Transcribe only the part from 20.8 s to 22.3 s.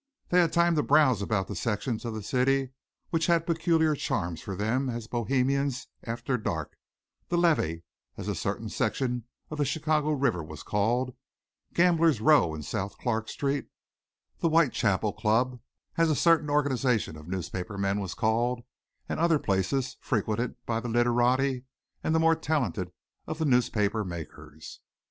literati and the